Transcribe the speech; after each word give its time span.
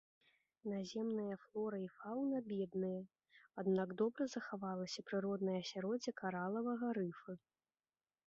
Наземная 0.69 1.35
флора 1.41 1.77
і 1.81 1.89
фаўна 1.97 2.39
бедныя, 2.51 3.01
аднак 3.63 3.93
добра 4.03 4.27
захавалася 4.31 5.05
прыроднае 5.09 5.57
асяроддзе 5.65 6.11
каралавага 6.23 6.87
рыфа. 6.99 7.33